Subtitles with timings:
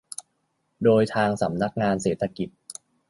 [0.83, 2.49] โดยทางสำนักงานเศรษฐกิจ